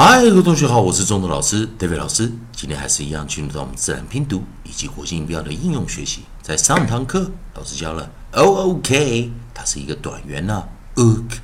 [0.00, 2.30] 嗨，各位同学好，我是中德老师 David 老师。
[2.52, 6.22] 今天还是一样进入到我们自然拼读以及国际音标的应用学习。
[6.40, 11.38] 在上堂课，老师教了 O O K，它是一个短元呐，ook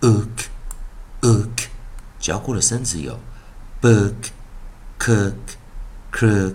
[0.00, 0.46] ook
[1.20, 1.66] ook。
[2.18, 3.20] 教过的生词有
[3.82, 4.14] book
[4.98, 5.34] cook
[6.10, 6.54] crook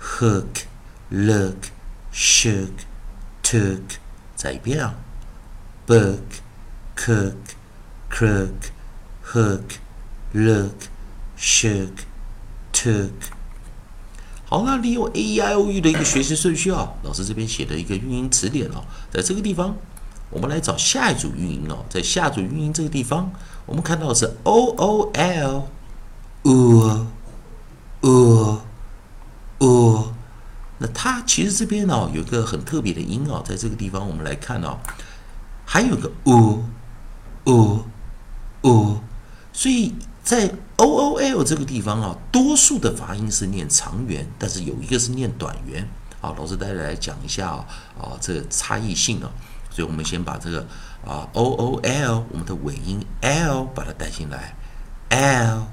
[0.00, 0.66] hook
[1.08, 1.56] look
[2.12, 2.70] shook
[3.42, 3.80] took。
[4.36, 4.94] 再一遍啊
[5.84, 6.20] ，book
[6.96, 7.34] cook
[8.08, 8.70] crook
[9.32, 9.78] hook。
[10.36, 10.88] Look,
[11.38, 11.92] shook,
[12.72, 13.12] took。
[14.46, 19.76] 好，那利用 A E I O U 的一个学习顺序啊，老师这边写的一个运音词典哦，在这个地方，
[20.30, 23.30] 我们来找下一组运音哦，在下组运音这个地方，
[23.64, 25.68] 我们看到的是 O O L，
[26.42, 27.06] 呃
[28.00, 28.62] 呃
[29.58, 30.14] 呃，
[30.78, 34.78] 那它其实这边呢有一个很特别的音哦，在这个地方我们来看哦，
[35.64, 36.64] 还有个呃
[37.44, 37.84] 呃
[38.62, 39.00] 呃，
[39.52, 39.94] 所以。
[40.24, 45.86] 在 o o l 这个地方啊，多数的发音是念长元，但是有一个是念短元。
[46.18, 47.66] 好，老师带来讲一下啊，
[48.00, 49.30] 啊，这个差异性啊。
[49.70, 50.66] 所以我们先把这个
[51.06, 54.56] 啊 o o l 我们的尾音 l 把它带进来
[55.10, 55.66] ，l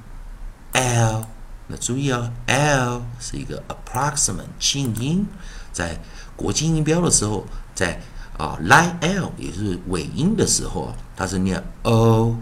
[0.73, 1.25] l。
[1.67, 5.25] 那注意啊，l 是一个 approximate 静音，
[5.71, 5.97] 在
[6.35, 8.01] 国际音标的时候，在
[8.37, 12.35] 啊 line l 也是尾音的时候啊，它是念 o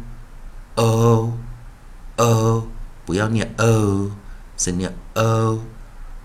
[0.73, 1.33] o。
[2.19, 2.67] O
[3.05, 4.11] 不要念 o，
[4.57, 5.59] 是念 o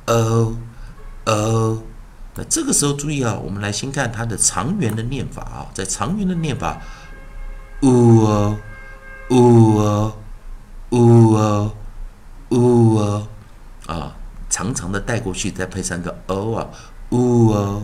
[0.06, 0.56] o
[1.24, 1.82] o。
[2.36, 6.82] 那这个时候注意啊，我们来先看它的长元的念法啊，在长元的念法
[7.80, 8.56] ，u o
[9.28, 10.16] u o
[10.90, 11.72] u o
[12.48, 13.28] u o
[13.86, 14.16] 啊，
[14.50, 16.68] 长长的带过去，再配上个 o 啊
[17.10, 17.82] ，u o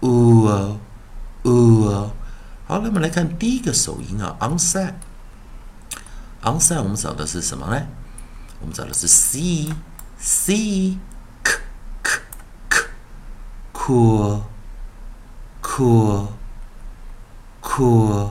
[0.00, 0.78] u o
[1.42, 2.10] u o。
[2.66, 4.94] 好，那么来看第一个首音啊，onside。
[6.44, 7.86] Onset 我们找的是什么呢？
[8.60, 9.72] 我们找的是 c
[10.18, 10.98] c
[11.42, 11.58] k
[12.02, 12.20] k
[12.68, 12.84] k
[13.72, 14.42] cool
[15.62, 16.28] cool
[17.60, 18.30] cool。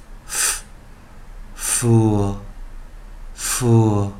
[1.56, 2.38] f
[3.36, 4.12] f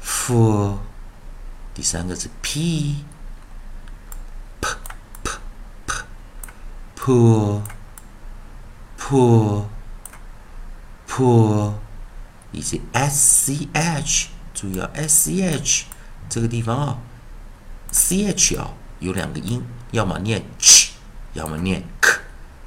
[0.00, 0.78] f。
[1.74, 3.04] 第三个是 p
[4.60, 4.68] p
[5.22, 5.30] p
[6.96, 7.62] p
[9.04, 9.14] p。
[9.14, 9.66] poor
[11.06, 11.74] poor
[12.52, 15.84] 以及 s c h 注意啊 s c h
[16.30, 16.98] 这个地方啊
[17.92, 18.70] c h 啊
[19.00, 20.92] 有两个音，要么念 ch，
[21.34, 22.18] 要么念 k。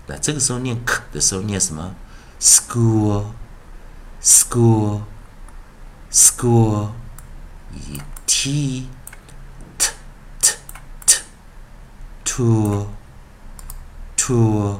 [0.05, 1.95] 那这个时候念 k 的时候念什么
[2.39, 3.25] ？school
[4.21, 5.01] school
[6.11, 6.91] school
[7.73, 8.89] 以及 t
[9.79, 9.91] t
[10.39, 10.53] t
[11.07, 11.21] t
[12.23, 12.85] tool
[14.15, 14.79] tool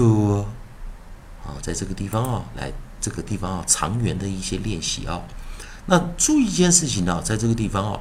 [0.00, 0.46] to，
[1.42, 5.20] 好，在这个地方啊，来这个地方啊，长元的一些练习啊。
[5.86, 8.00] 那注意一件事情呢，在这个地方啊，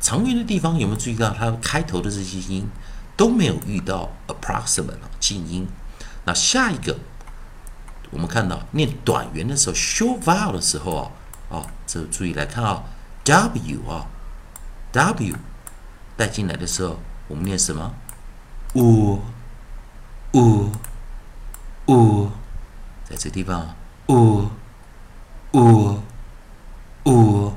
[0.00, 2.68] 长元的地方有没有注意到它开头的这些音
[3.16, 5.66] 都没有遇到 approximate 静音？
[6.24, 6.98] 那下一个，
[8.10, 12.82] 我们看到念短元的时候，short vowel 的时候啊，啊，这注意来看啊
[13.24, 14.06] ，w 啊
[14.92, 15.36] ，w
[16.16, 16.98] 带进来的时候，
[17.28, 17.94] 我们念什么？
[18.74, 19.20] 呜。
[20.34, 20.70] 呜
[21.86, 22.28] 呜，
[23.04, 23.74] 在这地方，
[24.08, 24.46] 呜
[25.52, 25.98] 呜
[27.04, 27.52] 呜，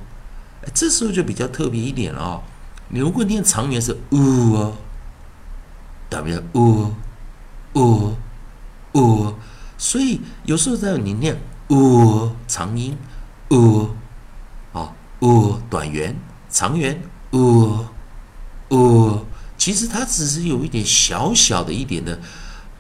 [0.74, 2.42] 这时候就比较特别一点了啊！
[2.90, 4.74] 你如果念长元是呜，
[6.10, 6.92] 代表呜
[7.76, 8.14] 呜
[8.94, 9.34] 呜，
[9.78, 12.98] 所以有时候在你念呜长音
[13.52, 13.88] 呜
[14.74, 16.14] 啊呜短元
[16.50, 17.86] 长元呜
[18.72, 19.26] 呜，
[19.58, 22.20] 其实它只是有一点小小的一点的。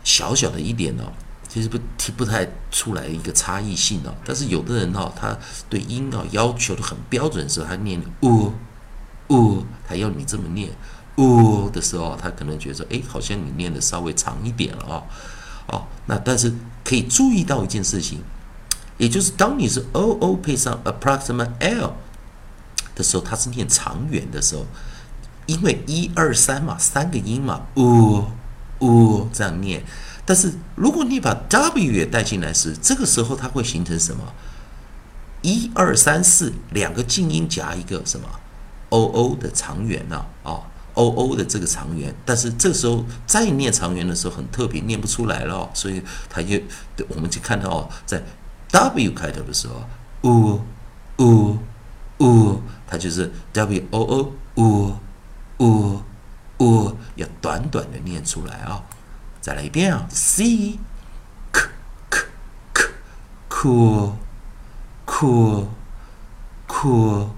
[0.05, 1.11] 小小的一点哦，
[1.49, 4.15] 其实不听不太出来一个差异性哦。
[4.23, 8.53] 但是有的人哦，他对音哦要求的很标准的时候，他念呜
[9.29, 10.69] 呜，他要你这么念
[11.17, 15.03] 呜的时候，他可能觉得哎，好像你念的稍微长一点了哦。
[15.67, 16.53] 哦，那但是
[16.83, 18.21] 可以注意到一件事情，
[18.97, 21.95] 也就是当你是 o o 配上 approximate l
[22.93, 24.65] 的时候，它是念长元的时候，
[25.47, 28.25] 因为一二三嘛，三个音嘛，呜。
[28.79, 29.83] 呜，这样念。
[30.25, 34.23] 但是如果你把 W 也带进来时，这个时候它会形成什么？
[35.41, 38.27] 一二三四，两个静音夹一个什么
[38.89, 40.25] ？O O 的长元呢？
[40.41, 40.59] 啊
[40.95, 42.11] ，O O 的这个长元。
[42.25, 45.69] 但是这时候再念长元的时候很特别，念不出来了。
[45.75, 46.59] 所以它就
[47.09, 48.23] 我们就看到哦，在
[48.71, 49.83] W 开头的时候，
[50.23, 50.59] 呜
[51.19, 51.59] 呜
[52.17, 54.93] 呜，它就是 W O O 呜
[55.59, 56.01] 呜。
[56.59, 58.83] 呜，要短短的念出来啊！
[59.41, 60.79] 再来一遍啊，c
[61.51, 61.69] k
[63.49, 64.13] cool,
[65.05, 65.67] cool,
[66.67, 67.29] cool.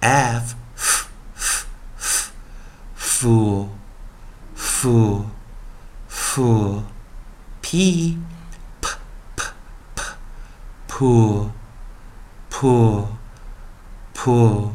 [0.00, 1.66] F, f, f,
[1.98, 2.30] f,
[2.96, 3.68] fool,
[4.56, 5.24] fool,
[6.08, 6.82] fool.
[7.62, 8.18] P,
[8.80, 8.88] p,
[9.34, 9.44] p,
[9.94, 10.02] p,
[10.86, 11.50] pool,
[12.50, 13.08] pool,
[14.14, 14.74] pool.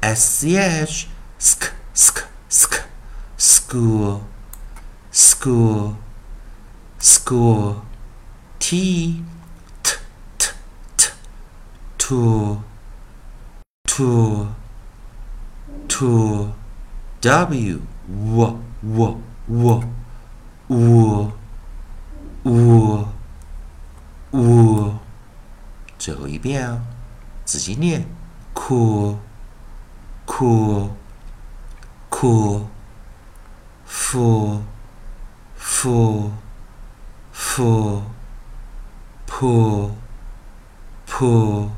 [0.00, 1.08] S, C, H,
[1.38, 2.87] sk, sk, sk,
[3.37, 4.21] school,
[5.11, 5.95] school,
[6.99, 7.81] school.
[8.59, 9.21] T,
[9.83, 9.91] t,
[10.37, 10.49] t,
[10.95, 11.09] t,
[11.97, 12.63] tool,
[13.85, 14.47] tool,
[15.89, 16.53] tool.
[17.21, 19.83] W, w, w, w,
[20.69, 21.31] wool,
[22.43, 23.07] wool,
[24.31, 24.99] wool.
[25.99, 26.81] 最后一遍啊，
[27.45, 28.05] 仔细念，
[28.53, 29.17] cool,
[30.25, 30.89] cool,
[32.09, 32.65] cool,
[33.88, 34.62] four,
[35.56, 36.30] four,
[37.32, 38.04] four,
[39.26, 39.96] poor,
[41.06, 41.72] poor,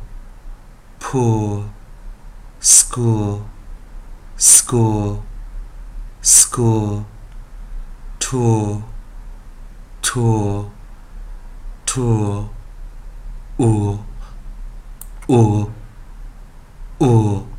[0.99, 1.71] poor,
[2.59, 3.45] score,
[4.37, 5.23] score,
[6.21, 7.07] score,
[8.19, 8.83] tour,
[10.03, 10.71] tour,
[11.87, 12.51] tour,
[13.57, 14.05] or,
[15.29, 15.73] or,
[16.99, 17.50] or.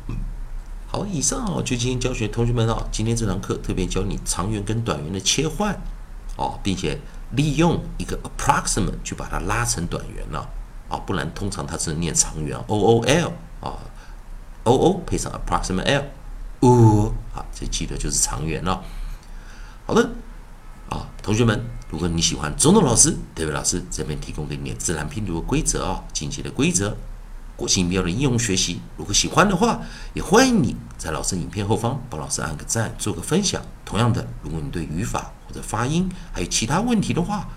[1.12, 5.78] 以上哦，就今天教学，同学们啊，今天这堂课特别教你长元跟短元的切换
[6.36, 6.98] 哦，并且
[7.32, 10.48] 利用一个 approximate 去把它拉成短元了
[10.88, 13.78] 啊，不然通常它是念长元 o o l 啊
[14.64, 16.04] ，o o 配上 approximate l，
[16.60, 18.82] 哦，啊，这记得就是长元了。
[19.84, 20.10] 好的，
[20.88, 26.96] 啊，同学们，如果你喜欢中东老师、德伟老师这边提供给你的自然拼读的规则啊，进阶的规则。
[27.62, 29.80] 火星音标的应用学习，如果喜欢的话，
[30.14, 33.62] 也欢迎你在老师影片后方帮老师按个赞，做个分享。
[33.84, 37.48] 同样的，如果你对语法或者发音还有其他问题的话，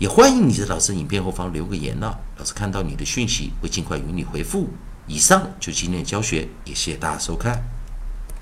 [0.00, 2.12] 也欢迎你在老师影片后方留个言呢。
[2.36, 4.70] 老师看到你的讯息，会尽快与你回复。
[5.06, 7.75] 以上就今天的教学，也谢谢大家收看。